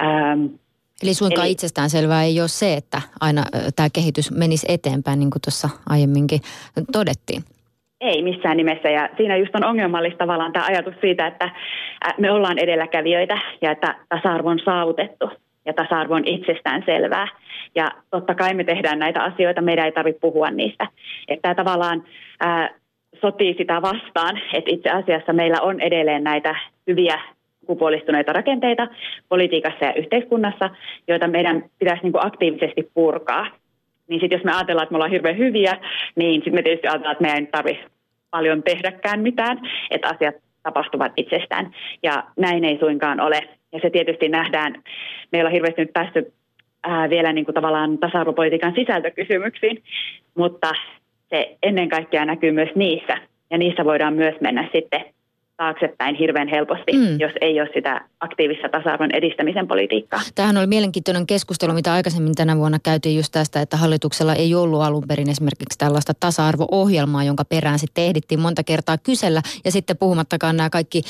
Ähm, 0.02 0.46
Eli 1.02 1.14
suinkaan 1.14 1.46
Eli, 1.46 1.52
itsestään 1.52 1.90
selvää 1.90 2.24
ei 2.24 2.40
ole 2.40 2.48
se, 2.48 2.74
että 2.74 3.02
aina 3.20 3.44
tämä 3.76 3.88
kehitys 3.92 4.30
menisi 4.30 4.66
eteenpäin, 4.68 5.18
niin 5.18 5.30
kuin 5.30 5.42
tuossa 5.42 5.68
aiemminkin 5.88 6.40
todettiin. 6.92 7.42
Ei 8.00 8.22
missään 8.22 8.56
nimessä 8.56 8.88
ja 8.90 9.08
siinä 9.16 9.36
just 9.36 9.54
on 9.54 9.64
ongelmallista 9.64 10.18
tavallaan 10.18 10.52
tämä 10.52 10.66
ajatus 10.66 10.94
siitä, 11.00 11.26
että 11.26 11.50
me 12.18 12.30
ollaan 12.30 12.58
edelläkävijöitä 12.58 13.38
ja 13.62 13.70
että 13.70 13.94
tasa-arvo 14.08 14.48
on 14.48 14.60
saavutettu 14.64 15.30
ja 15.66 15.72
tasa-arvo 15.72 16.14
on 16.14 16.26
itsestään 16.26 16.82
selvää. 16.86 17.28
Ja 17.74 17.90
totta 18.10 18.34
kai 18.34 18.54
me 18.54 18.64
tehdään 18.64 18.98
näitä 18.98 19.22
asioita, 19.22 19.62
meidän 19.62 19.84
ei 19.84 19.92
tarvitse 19.92 20.20
puhua 20.20 20.50
niistä. 20.50 20.86
Että 21.28 21.42
tämä 21.42 21.54
tavallaan 21.54 22.04
ää, 22.40 22.70
sotii 23.20 23.54
sitä 23.58 23.82
vastaan, 23.82 24.40
että 24.52 24.70
itse 24.70 24.90
asiassa 24.90 25.32
meillä 25.32 25.60
on 25.60 25.80
edelleen 25.80 26.24
näitä 26.24 26.54
hyviä 26.86 27.20
sukupuolistuneita 27.60 28.32
rakenteita 28.32 28.88
politiikassa 29.28 29.84
ja 29.84 29.94
yhteiskunnassa, 29.94 30.70
joita 31.08 31.28
meidän 31.28 31.64
pitäisi 31.78 32.02
niin 32.02 32.12
kuin 32.12 32.26
aktiivisesti 32.26 32.90
purkaa. 32.94 33.46
Niin 34.10 34.20
sitten 34.20 34.36
jos 34.36 34.44
me 34.44 34.52
ajatellaan, 34.52 34.82
että 34.82 34.92
me 34.92 34.96
ollaan 34.96 35.10
hirveän 35.10 35.38
hyviä, 35.38 35.76
niin 36.16 36.34
sitten 36.34 36.54
me 36.54 36.62
tietysti 36.62 36.88
ajatellaan, 36.88 37.12
että 37.12 37.22
meidän 37.22 37.44
ei 37.44 37.46
tarvitse 37.46 37.84
paljon 38.30 38.62
tehdäkään 38.62 39.20
mitään, 39.20 39.60
että 39.90 40.08
asiat 40.08 40.34
tapahtuvat 40.62 41.12
itsestään. 41.16 41.74
Ja 42.02 42.24
näin 42.36 42.64
ei 42.64 42.78
suinkaan 42.78 43.20
ole. 43.20 43.40
Ja 43.72 43.78
se 43.82 43.90
tietysti 43.90 44.28
nähdään, 44.28 44.82
meillä 45.32 45.48
on 45.48 45.52
hirveästi 45.52 45.80
nyt 45.80 45.92
päästy 45.92 46.32
ää, 46.82 47.10
vielä 47.10 47.32
niin 47.32 47.44
kuin 47.44 47.54
tavallaan 47.54 47.98
tasa-arvopolitiikan 47.98 48.74
sisältökysymyksiin, 48.74 49.82
mutta 50.34 50.72
se 51.28 51.56
ennen 51.62 51.88
kaikkea 51.88 52.24
näkyy 52.24 52.52
myös 52.52 52.70
niissä. 52.74 53.18
Ja 53.50 53.58
niissä 53.58 53.84
voidaan 53.84 54.14
myös 54.14 54.34
mennä 54.40 54.68
sitten 54.72 55.04
taaksepäin 55.60 56.14
hirveän 56.14 56.48
helposti, 56.48 56.92
mm. 56.92 57.20
jos 57.20 57.32
ei 57.40 57.60
ole 57.60 57.68
sitä 57.74 58.04
aktiivista 58.20 58.68
tasa-arvon 58.68 59.14
edistämisen 59.14 59.68
politiikkaa. 59.68 60.20
Tähän 60.34 60.56
oli 60.56 60.66
mielenkiintoinen 60.66 61.26
keskustelu, 61.26 61.72
mitä 61.72 61.92
aikaisemmin 61.92 62.34
tänä 62.34 62.56
vuonna 62.56 62.78
käytiin 62.78 63.16
just 63.16 63.32
tästä, 63.32 63.60
että 63.60 63.76
hallituksella 63.76 64.34
ei 64.34 64.54
ollut 64.54 64.82
alun 64.82 65.04
perin 65.08 65.30
esimerkiksi 65.30 65.78
tällaista 65.78 66.12
tasa-arvo-ohjelmaa, 66.20 67.24
jonka 67.24 67.44
perään 67.44 67.78
sitten 67.78 68.04
ehdittiin 68.04 68.40
monta 68.40 68.64
kertaa 68.64 68.98
kysellä. 68.98 69.42
Ja 69.64 69.72
sitten 69.72 69.96
puhumattakaan 69.96 70.56
nämä 70.56 70.70
kaikki 70.70 71.02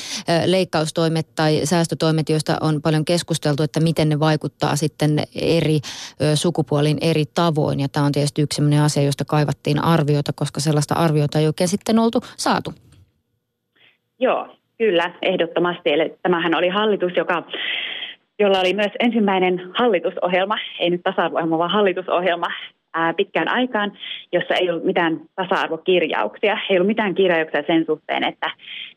leikkaustoimet 0.45 1.27
tai 1.35 1.61
säästötoimet, 1.63 2.29
joista 2.29 2.57
on 2.61 2.81
paljon 2.81 3.05
keskusteltu, 3.05 3.63
että 3.63 3.79
miten 3.79 4.09
ne 4.09 4.19
vaikuttaa 4.19 4.75
sitten 4.75 5.23
eri 5.35 5.79
sukupuoliin 6.35 6.97
eri 7.01 7.25
tavoin. 7.25 7.79
Ja 7.79 7.89
tämä 7.89 8.05
on 8.05 8.11
tietysti 8.11 8.41
yksi 8.41 8.55
sellainen 8.55 8.81
asia, 8.81 9.03
josta 9.03 9.25
kaivattiin 9.25 9.83
arviota, 9.83 10.33
koska 10.35 10.59
sellaista 10.59 10.95
arviota 10.95 11.39
ei 11.39 11.47
oikein 11.47 11.67
sitten 11.67 11.99
oltu 11.99 12.21
saatu. 12.37 12.73
Joo, 14.21 14.47
kyllä, 14.77 15.11
ehdottomasti. 15.21 15.93
Eli 15.93 16.13
tämähän 16.21 16.55
oli 16.55 16.69
hallitus, 16.69 17.11
joka, 17.15 17.43
jolla 18.39 18.59
oli 18.59 18.73
myös 18.73 18.91
ensimmäinen 18.99 19.61
hallitusohjelma, 19.73 20.55
ei 20.79 20.89
nyt 20.89 21.01
tasa-arvo 21.03 21.57
vaan 21.57 21.71
hallitusohjelma 21.71 22.47
ää, 22.93 23.13
pitkään 23.13 23.47
aikaan, 23.47 23.91
jossa 24.31 24.53
ei 24.53 24.69
ollut 24.69 24.83
mitään 24.83 25.19
tasa-arvokirjauksia. 25.35 26.57
Ei 26.69 26.77
ollut 26.77 26.87
mitään 26.87 27.15
kirjauksia 27.15 27.63
sen 27.67 27.85
suhteen, 27.85 28.23
että 28.23 28.49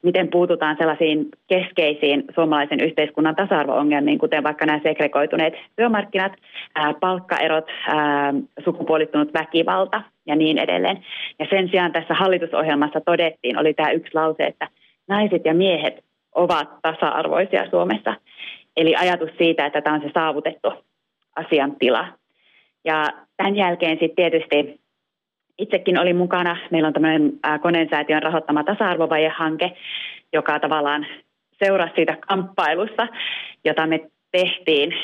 miten 0.02 0.28
puututaan 0.28 0.76
sellaisiin 0.78 1.28
keskeisiin 1.46 2.24
suomalaisen 2.34 2.80
yhteiskunnan 2.80 3.36
tasa-arvo-ongelmiin, 3.36 4.18
kuten 4.18 4.42
vaikka 4.42 4.66
nämä 4.66 4.80
segregoituneet 4.82 5.54
työmarkkinat, 5.76 6.32
ää, 6.74 6.94
palkkaerot, 7.00 7.66
ää, 7.88 8.34
sukupuolittunut 8.64 9.34
väkivalta 9.34 10.02
ja 10.26 10.36
niin 10.36 10.58
edelleen. 10.58 11.04
Ja 11.38 11.46
sen 11.50 11.68
sijaan 11.68 11.92
tässä 11.92 12.14
hallitusohjelmassa 12.14 13.00
todettiin, 13.00 13.58
oli 13.58 13.74
tämä 13.74 13.90
yksi 13.90 14.14
lause, 14.14 14.42
että– 14.42 14.68
naiset 15.08 15.42
ja 15.44 15.54
miehet 15.54 16.04
ovat 16.34 16.68
tasa-arvoisia 16.82 17.70
Suomessa. 17.70 18.14
Eli 18.76 18.96
ajatus 18.96 19.30
siitä, 19.38 19.66
että 19.66 19.80
tämä 19.80 19.96
on 19.96 20.02
se 20.02 20.10
saavutettu 20.14 20.72
asiantila. 21.36 22.08
Ja 22.84 23.04
tämän 23.36 23.56
jälkeen 23.56 23.98
sitten 24.00 24.16
tietysti 24.16 24.80
itsekin 25.58 25.98
oli 25.98 26.12
mukana. 26.12 26.56
Meillä 26.70 26.86
on 26.86 26.92
tämmöinen 26.92 27.32
Konensäätiön 27.62 28.22
rahoittama 28.22 28.64
tasa-arvovajehanke, 28.64 29.72
joka 30.32 30.58
tavallaan 30.60 31.06
seurasi 31.64 31.92
siitä 31.94 32.16
kamppailusta, 32.28 33.08
jota 33.64 33.86
me 33.86 34.00
tehtiin 34.32 34.94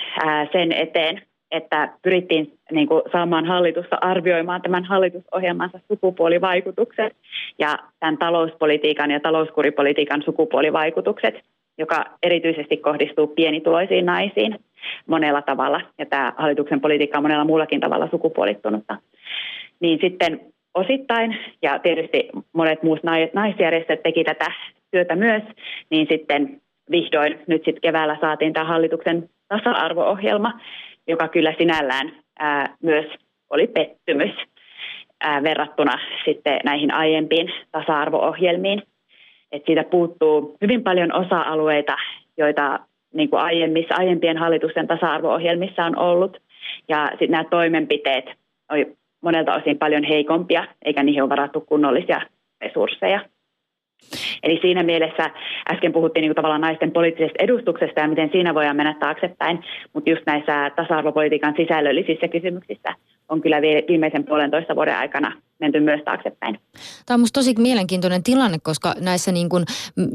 sen 0.52 0.72
eteen, 0.72 1.22
että 1.50 1.92
pyrittiin 2.02 2.58
niin 2.70 2.88
kuin, 2.88 3.02
saamaan 3.12 3.44
hallitusta 3.44 3.98
arvioimaan 4.00 4.62
tämän 4.62 4.84
hallitusohjelmansa 4.84 5.80
sukupuolivaikutukset 5.88 7.16
ja 7.58 7.78
tämän 8.00 8.18
talouspolitiikan 8.18 9.10
ja 9.10 9.20
talouskuripolitiikan 9.20 10.22
sukupuolivaikutukset, 10.22 11.34
joka 11.78 12.04
erityisesti 12.22 12.76
kohdistuu 12.76 13.26
pienituloisiin 13.26 14.06
naisiin 14.06 14.58
monella 15.06 15.42
tavalla. 15.42 15.80
Ja 15.98 16.06
tämä 16.06 16.32
hallituksen 16.36 16.80
politiikka 16.80 17.18
on 17.18 17.24
monella 17.24 17.44
muullakin 17.44 17.80
tavalla 17.80 18.08
sukupuolittunutta. 18.10 18.96
Niin 19.80 19.98
sitten 20.00 20.40
osittain, 20.74 21.36
ja 21.62 21.78
tietysti 21.78 22.28
monet 22.52 22.82
muut 22.82 23.00
naisjärjestöt 23.34 24.02
teki 24.02 24.24
tätä 24.24 24.52
työtä 24.90 25.16
myös, 25.16 25.42
niin 25.90 26.06
sitten 26.10 26.60
vihdoin 26.90 27.38
nyt 27.46 27.64
sitten 27.64 27.80
keväällä 27.80 28.16
saatiin 28.20 28.52
tämä 28.52 28.66
hallituksen 28.66 29.28
tasa-arvo-ohjelma, 29.48 30.60
joka 31.10 31.28
kyllä 31.28 31.54
sinällään 31.58 32.12
ää, 32.38 32.76
myös 32.82 33.06
oli 33.50 33.66
pettymys 33.66 34.30
ää, 35.20 35.42
verrattuna 35.42 35.98
sitten 36.24 36.60
näihin 36.64 36.94
aiempiin 36.94 37.52
tasa-arvo-ohjelmiin. 37.72 38.82
Et 39.52 39.62
siitä 39.66 39.84
puuttuu 39.84 40.56
hyvin 40.62 40.82
paljon 40.82 41.12
osa-alueita, 41.12 41.96
joita 42.38 42.78
niin 43.14 43.30
kuin 43.30 43.42
aiemmissa, 43.42 43.94
aiempien 43.94 44.38
hallitusten 44.38 44.86
tasa-arvo-ohjelmissa 44.86 45.84
on 45.84 45.98
ollut. 45.98 46.36
Ja 46.88 47.08
sitten 47.10 47.30
nämä 47.30 47.44
toimenpiteet 47.44 48.24
oli 48.70 48.96
monelta 49.20 49.54
osin 49.54 49.78
paljon 49.78 50.04
heikompia, 50.04 50.66
eikä 50.84 51.02
niihin 51.02 51.22
ole 51.22 51.30
varattu 51.30 51.60
kunnollisia 51.60 52.20
resursseja. 52.60 53.20
Eli 54.42 54.58
siinä 54.62 54.82
mielessä 54.82 55.30
äsken 55.72 55.92
puhuttiin 55.92 56.22
niin 56.22 56.34
tavallaan 56.34 56.60
naisten 56.60 56.92
poliittisesta 56.92 57.44
edustuksesta 57.44 58.00
ja 58.00 58.08
miten 58.08 58.30
siinä 58.32 58.54
voidaan 58.54 58.76
mennä 58.76 58.94
taaksepäin, 59.00 59.64
mutta 59.92 60.10
just 60.10 60.22
näissä 60.26 60.70
tasa-arvopolitiikan 60.76 61.54
sisällöllisissä 61.56 62.28
kysymyksissä 62.28 62.94
on 63.30 63.40
kyllä 63.40 63.62
viimeisen 63.88 64.24
puolentoista 64.24 64.76
vuoden 64.76 64.96
aikana 64.96 65.32
menty 65.60 65.80
myös 65.80 66.00
taaksepäin. 66.04 66.58
Tämä 67.06 67.14
on 67.14 67.20
minusta 67.20 67.40
tosi 67.40 67.54
mielenkiintoinen 67.58 68.22
tilanne, 68.22 68.58
koska 68.62 68.94
näissä 69.00 69.32
niin 69.32 69.48
kuin, 69.48 69.64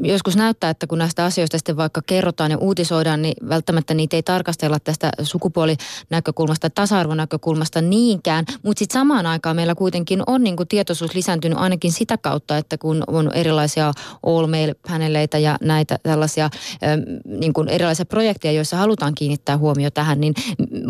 joskus 0.02 0.36
näyttää, 0.36 0.70
että 0.70 0.86
kun 0.86 0.98
näistä 0.98 1.24
asioista 1.24 1.58
sitten 1.58 1.76
vaikka 1.76 2.00
kerrotaan 2.06 2.50
ja 2.50 2.58
uutisoidaan, 2.58 3.22
niin 3.22 3.34
välttämättä 3.48 3.94
niitä 3.94 4.16
ei 4.16 4.22
tarkastella 4.22 4.78
tästä 4.84 5.10
sukupuolinäkökulmasta, 5.22 6.70
tasa-arvonäkökulmasta 6.70 7.80
niinkään, 7.80 8.44
mutta 8.62 8.78
sitten 8.78 9.00
samaan 9.00 9.26
aikaan 9.26 9.56
meillä 9.56 9.74
kuitenkin 9.74 10.22
on 10.26 10.44
niin 10.44 10.56
kuin 10.56 10.68
tietoisuus 10.68 11.14
lisääntynyt 11.14 11.58
ainakin 11.58 11.92
sitä 11.92 12.18
kautta, 12.18 12.56
että 12.56 12.78
kun 12.78 13.04
on 13.06 13.30
erilaisia 13.34 13.92
all 14.26 14.46
paneleita 14.88 15.38
ja 15.38 15.56
näitä 15.60 15.98
tällaisia 16.02 16.50
niin 17.24 17.52
kuin 17.52 17.68
erilaisia 17.68 18.04
projekteja, 18.04 18.52
joissa 18.52 18.76
halutaan 18.76 19.14
kiinnittää 19.14 19.58
huomio 19.58 19.90
tähän, 19.90 20.20
niin 20.20 20.34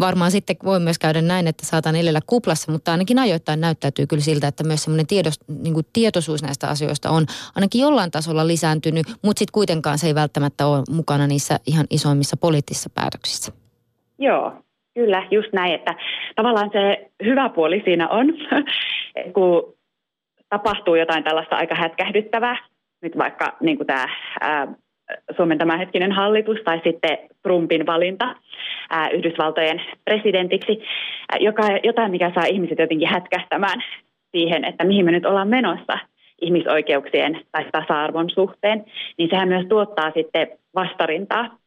varmaan 0.00 0.30
sitten 0.30 0.56
voi 0.64 0.80
myös 0.80 0.99
käydä 0.99 1.23
näin, 1.23 1.47
että 1.47 1.66
saatan 1.66 1.97
elellä 2.16 2.26
kuplassa, 2.26 2.73
mutta 2.73 2.92
ainakin 2.92 3.18
ajoittain 3.18 3.61
näyttäytyy 3.61 4.06
kyllä 4.06 4.23
siltä, 4.23 4.49
että 4.49 4.64
myös 4.64 4.82
semmoinen 4.85 5.06
tiedos, 5.06 5.40
niin 5.62 5.75
kuin 5.75 5.87
tietoisuus 5.92 6.42
näistä 6.42 6.68
asioista 6.68 7.11
on 7.11 7.26
ainakin 7.54 7.80
jollain 7.80 8.11
tasolla 8.11 8.46
lisääntynyt, 8.46 9.06
mutta 9.23 9.38
sitten 9.38 9.52
kuitenkaan 9.52 9.99
se 9.99 10.06
ei 10.06 10.14
välttämättä 10.14 10.66
ole 10.66 10.82
mukana 10.90 11.26
niissä 11.26 11.58
ihan 11.66 11.87
isoimmissa 11.90 12.37
poliittisissa 12.37 12.90
päätöksissä. 12.94 13.52
Joo, 14.18 14.52
kyllä, 14.94 15.26
just 15.30 15.52
näin, 15.52 15.75
että 15.75 15.94
tavallaan 16.37 16.70
se 16.73 17.11
hyvä 17.25 17.49
puoli 17.49 17.82
siinä 17.85 18.08
on, 18.08 18.26
kun 19.35 19.75
tapahtuu 20.49 20.94
jotain 20.94 21.25
tällaista 21.25 21.56
aika 21.56 21.75
hätkähdyttävää, 21.75 22.56
nyt 23.02 23.18
vaikka 23.18 23.56
niin 23.61 23.76
kuin 23.76 23.87
tämä 23.87 24.06
Suomen 25.36 25.58
tämänhetkinen 25.58 26.12
hallitus 26.12 26.58
tai 26.64 26.80
sitten 26.84 27.18
Trumpin 27.42 27.86
valinta 27.86 28.36
ää, 28.90 29.08
Yhdysvaltojen 29.08 29.82
presidentiksi, 30.04 30.82
ää, 31.32 31.38
joka, 31.40 31.62
jotain, 31.82 32.10
mikä 32.10 32.32
saa 32.34 32.44
ihmiset 32.44 32.78
jotenkin 32.78 33.08
hätkähtämään 33.08 33.82
siihen, 34.30 34.64
että 34.64 34.84
mihin 34.84 35.04
me 35.04 35.12
nyt 35.12 35.26
ollaan 35.26 35.48
menossa 35.48 35.98
ihmisoikeuksien 36.40 37.40
tai 37.52 37.64
tasa-arvon 37.72 38.30
suhteen, 38.30 38.84
niin 39.18 39.30
sehän 39.30 39.48
myös 39.48 39.66
tuottaa 39.68 40.10
sitten 40.14 40.48
vastarintaa 40.75 41.58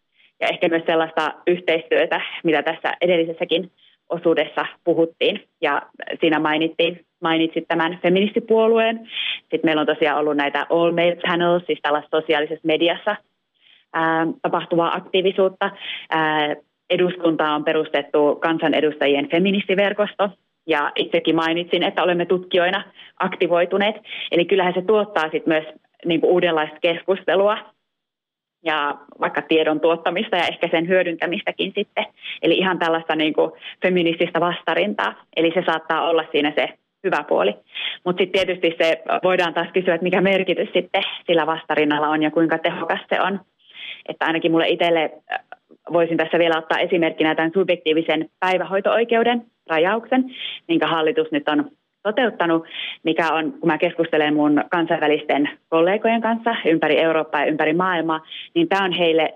ja 0.42 0.48
ehkä 0.48 0.70
myös 0.70 0.84
sellaista 0.86 1.34
yhteistyötä, 1.48 2.22
mitä 2.44 2.64
tässä 2.64 2.92
edellisessäkin 3.02 3.72
osuudessa 4.10 4.66
puhuttiin 4.84 5.44
ja 5.62 5.82
siinä 6.20 6.40
mainittiin, 6.40 7.06
mainitsit 7.22 7.68
tämän 7.68 8.00
feministipuolueen. 8.02 9.10
Sitten 9.40 9.62
meillä 9.64 9.80
on 9.80 9.88
tosiaan 9.88 10.20
ollut 10.20 10.38
näitä 10.38 10.66
all 10.70 10.92
male 10.92 11.18
panels, 11.28 11.64
siis 11.66 11.80
tällaista 11.82 12.22
sosiaalisessa 12.22 12.68
mediassa 12.68 13.16
ää, 13.94 14.28
tapahtuvaa 14.42 14.96
aktiivisuutta. 14.96 15.72
Ää, 16.10 16.56
eduskunta 16.90 17.52
on 17.52 17.64
perustettu 17.64 18.36
kansanedustajien 18.36 19.30
feministiverkosto, 19.30 20.30
ja 20.68 20.92
itsekin 20.96 21.36
mainitsin, 21.36 21.84
että 21.84 22.04
olemme 22.04 22.26
tutkijoina 22.26 22.84
aktivoituneet. 23.20 23.96
Eli 24.32 24.46
kyllähän 24.46 24.74
se 24.74 24.82
tuottaa 24.82 25.24
sitten 25.24 25.54
myös 25.54 25.66
niin 26.06 26.22
kuin 26.22 26.32
uudenlaista 26.32 26.78
keskustelua 26.82 27.58
ja 28.66 28.96
vaikka 29.20 29.42
tiedon 29.42 29.80
tuottamista 29.80 30.38
ja 30.38 30.48
ehkä 30.48 30.68
sen 30.72 30.88
hyödyntämistäkin 30.88 31.72
sitten. 31.76 32.06
Eli 32.42 32.58
ihan 32.58 32.80
tällaista 32.80 33.16
niin 33.16 33.34
kuin 33.34 33.52
feminististä 33.82 34.40
vastarintaa. 34.40 35.26
Eli 35.36 35.52
se 35.54 35.64
saattaa 35.66 36.10
olla 36.10 36.24
siinä 36.32 36.54
se 36.56 36.70
hyvä 37.04 37.24
puoli. 37.28 37.56
Mutta 38.06 38.22
sitten 38.22 38.46
tietysti 38.46 38.76
se 38.84 39.04
voidaan 39.24 39.54
taas 39.54 39.68
kysyä, 39.74 39.96
että 39.96 40.04
mikä 40.04 40.22
merkitys 40.22 40.70
sitten 40.74 41.04
sillä 41.28 41.46
vastarinnalla 41.46 42.08
on 42.08 42.24
ja 42.24 42.32
kuinka 42.32 42.58
tehokas 42.58 43.00
se 43.10 43.22
on. 43.22 43.40
Että 44.10 44.26
ainakin 44.26 44.52
mulle 44.52 44.68
itselle 44.68 45.12
äh, 45.32 45.40
voisin 45.94 46.18
tässä 46.18 46.40
vielä 46.40 46.58
ottaa 46.58 46.80
esimerkkinä 46.80 47.36
tämän 47.36 47.52
subjektiivisen 47.54 48.30
päivähoito-oikeuden 48.40 49.46
rajauksen, 49.70 50.36
minkä 50.68 50.88
hallitus 50.88 51.32
nyt 51.32 51.50
on 51.50 51.72
toteuttanut, 52.04 52.66
mikä 53.04 53.34
on, 53.34 53.52
kun 53.52 53.68
mä 53.68 53.78
keskustelen 53.78 54.34
mun 54.34 54.64
kansainvälisten 54.72 55.50
kollegojen 55.70 56.22
kanssa 56.22 56.56
ympäri 56.66 57.00
Eurooppaa 57.00 57.42
ja 57.42 57.48
ympäri 57.48 57.74
maailmaa, 57.74 58.22
niin 58.56 58.68
tämä 58.68 58.86
on 58.86 58.92
heille 58.92 59.34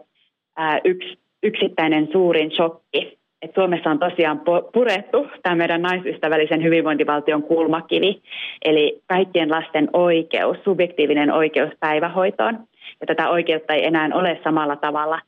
ää, 0.57 0.79
yksi 0.83 1.17
yksittäinen 1.43 2.07
suurin 2.11 2.51
shokki. 2.51 3.17
Et 3.41 3.51
Suomessa 3.55 3.89
on 3.89 3.99
tosiaan 3.99 4.41
purettu 4.73 5.27
tämä 5.43 5.55
meidän 5.55 5.81
naisystävällisen 5.81 6.63
hyvinvointivaltion 6.63 7.43
kulmakivi, 7.43 8.21
eli 8.65 9.01
kaikkien 9.07 9.51
lasten 9.51 9.89
oikeus, 9.93 10.57
subjektiivinen 10.63 11.31
oikeus 11.31 11.71
päivähoitoon. 11.79 12.59
Ja 13.01 13.07
tätä 13.07 13.29
oikeutta 13.29 13.73
ei 13.73 13.85
enää 13.85 14.09
ole 14.13 14.39
samalla 14.43 14.75
tavalla 14.75 15.19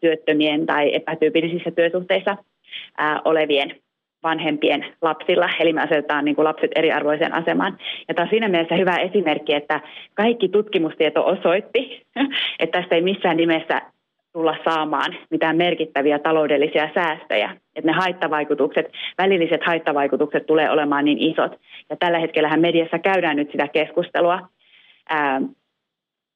työttömien 0.00 0.66
tai 0.66 0.94
epätyypillisissä 0.94 1.70
työsuhteissa 1.70 2.36
olevien 3.24 3.74
vanhempien 4.22 4.86
lapsilla, 5.02 5.48
eli 5.60 5.72
me 5.72 5.80
asetetaan 5.80 6.24
niin 6.24 6.36
kuin 6.36 6.44
lapset 6.44 6.70
eriarvoiseen 6.74 7.34
asemaan. 7.34 7.78
Ja 8.08 8.14
tämä 8.14 8.24
on 8.24 8.30
siinä 8.30 8.48
mielessä 8.48 8.74
hyvä 8.74 8.96
esimerkki, 8.96 9.54
että 9.54 9.80
kaikki 10.14 10.48
tutkimustieto 10.48 11.26
osoitti, 11.26 12.06
että 12.58 12.80
tästä 12.80 12.94
ei 12.94 13.02
missään 13.02 13.36
nimessä 13.36 13.82
tulla 14.32 14.56
saamaan 14.64 15.16
mitään 15.30 15.56
merkittäviä 15.56 16.18
taloudellisia 16.18 16.88
säästöjä. 16.94 17.56
Että 17.76 17.90
ne 17.90 17.92
haittavaikutukset, 17.92 18.86
välilliset 19.18 19.60
haittavaikutukset 19.66 20.46
tulee 20.46 20.70
olemaan 20.70 21.04
niin 21.04 21.18
isot. 21.18 21.52
Ja 21.90 21.96
tällä 21.96 22.18
hetkellä 22.18 22.56
mediassa 22.56 22.98
käydään 22.98 23.36
nyt 23.36 23.50
sitä 23.52 23.68
keskustelua. 23.68 24.48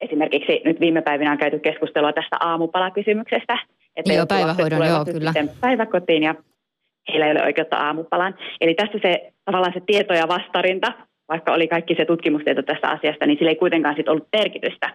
Esimerkiksi 0.00 0.60
nyt 0.64 0.80
viime 0.80 1.02
päivinä 1.02 1.32
on 1.32 1.38
käyty 1.38 1.58
keskustelua 1.58 2.12
tästä 2.12 2.36
aamupalakysymyksestä. 2.40 3.58
Että 3.96 4.12
joo, 4.12 4.26
päivähoidon, 4.26 4.86
joo, 4.86 5.04
kyllä. 5.04 5.32
Päiväkotiin 5.60 6.22
ja 6.22 6.34
heillä 7.08 7.26
ei 7.26 7.32
ole 7.32 7.44
oikeutta 7.44 7.76
aamupalaan. 7.76 8.34
Eli 8.60 8.74
tässä 8.74 8.98
se 9.02 9.32
tavallaan 9.44 9.72
se 9.72 9.80
tieto 9.86 10.14
ja 10.14 10.28
vastarinta, 10.28 10.92
vaikka 11.28 11.52
oli 11.52 11.68
kaikki 11.68 11.94
se 11.94 12.04
tutkimustieto 12.04 12.62
tästä 12.62 12.88
asiasta, 12.88 13.26
niin 13.26 13.38
sillä 13.38 13.50
ei 13.50 13.56
kuitenkaan 13.56 13.96
sit 13.96 14.08
ollut 14.08 14.28
merkitystä. 14.36 14.90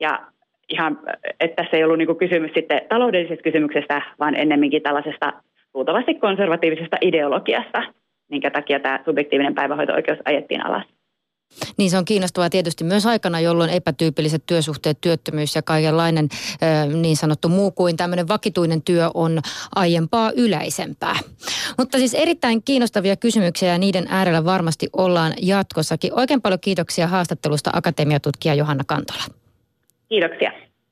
Ja 0.00 0.20
ihan, 0.68 0.98
että 1.40 1.62
tässä 1.62 1.76
ei 1.76 1.84
ollut 1.84 1.98
niinku 1.98 2.14
kysymys 2.14 2.50
sitten 2.54 2.80
taloudellisesta 2.88 3.42
kysymyksestä, 3.42 4.02
vaan 4.20 4.34
ennemminkin 4.34 4.82
tällaisesta 4.82 5.32
luultavasti 5.74 6.14
konservatiivisesta 6.14 6.96
ideologiasta, 7.00 7.82
minkä 8.30 8.50
takia 8.50 8.80
tämä 8.80 9.00
subjektiivinen 9.04 9.54
päivähoito-oikeus 9.54 10.18
ajettiin 10.24 10.66
alas. 10.66 10.95
Niin 11.76 11.90
se 11.90 11.98
on 11.98 12.04
kiinnostavaa 12.04 12.50
tietysti 12.50 12.84
myös 12.84 13.06
aikana, 13.06 13.40
jolloin 13.40 13.70
epätyypilliset 13.70 14.42
työsuhteet, 14.46 15.00
työttömyys 15.00 15.54
ja 15.54 15.62
kaikenlainen 15.62 16.28
niin 17.02 17.16
sanottu 17.16 17.48
muu 17.48 17.70
kuin 17.70 17.96
tämmöinen 17.96 18.28
vakituinen 18.28 18.82
työ 18.82 19.10
on 19.14 19.40
aiempaa 19.74 20.32
yleisempää. 20.36 21.16
Mutta 21.78 21.98
siis 21.98 22.14
erittäin 22.14 22.62
kiinnostavia 22.62 23.16
kysymyksiä 23.16 23.72
ja 23.72 23.78
niiden 23.78 24.06
äärellä 24.08 24.44
varmasti 24.44 24.88
ollaan 24.92 25.32
jatkossakin. 25.42 26.14
Oikein 26.14 26.42
paljon 26.42 26.60
kiitoksia 26.60 27.06
haastattelusta 27.06 27.70
akatemiatutkija 27.72 28.54
Johanna 28.54 28.84
Kantola. 28.86 29.22
Kiitoksia. 30.08 30.65